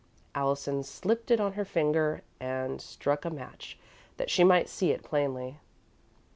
Allison 0.33 0.81
slipped 0.81 1.29
it 1.29 1.39
on 1.39 1.53
her 1.53 1.63
finger 1.63 2.23
and 2.39 2.81
struck 2.81 3.23
a 3.23 3.29
match 3.29 3.77
that 4.17 4.31
she 4.31 4.43
might 4.43 4.67
see 4.67 4.89
it 4.89 5.03
plainly. 5.03 5.59